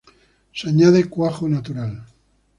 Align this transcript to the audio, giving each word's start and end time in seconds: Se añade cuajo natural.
Se 0.51 0.67
añade 0.67 1.05
cuajo 1.07 1.47
natural. 1.47 2.03